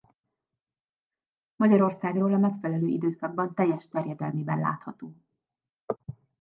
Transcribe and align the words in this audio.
Magyarországról 1.55 2.33
a 2.33 2.37
megfelelő 2.37 2.87
időszakban 2.87 3.53
teljes 3.55 3.87
terjedelmében 3.87 4.59
látható. 4.59 5.15